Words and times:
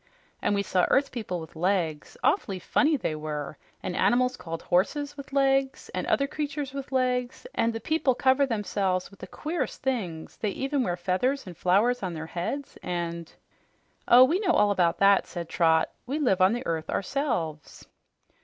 "And 0.41 0.55
we 0.55 0.63
saw 0.63 0.87
earth 0.89 1.11
people 1.11 1.39
with 1.39 1.55
legs, 1.55 2.17
awfully 2.23 2.57
funny 2.57 2.97
they 2.97 3.13
were; 3.13 3.55
and 3.83 3.95
animals 3.95 4.35
called 4.35 4.63
horses, 4.63 5.15
with 5.15 5.31
legs; 5.31 5.89
and 5.93 6.07
other 6.07 6.25
creatures 6.25 6.73
with 6.73 6.91
legs; 6.91 7.45
and 7.53 7.71
the 7.71 7.79
people 7.79 8.15
cover 8.15 8.47
themselves 8.47 9.11
with 9.11 9.19
the 9.19 9.27
queerest 9.27 9.83
things 9.83 10.37
they 10.37 10.49
even 10.49 10.81
wear 10.81 10.97
feathers 10.97 11.45
and 11.45 11.55
flowers 11.55 12.01
on 12.01 12.15
their 12.15 12.25
heads, 12.25 12.79
and" 12.81 13.31
"Oh, 14.07 14.23
we 14.23 14.39
know 14.39 14.53
all 14.53 14.71
about 14.71 14.97
that," 14.97 15.27
said 15.27 15.47
Trot. 15.47 15.91
"We 16.07 16.17
live 16.17 16.41
on 16.41 16.53
the 16.53 16.65
earth 16.65 16.89
ourselves." 16.89 17.85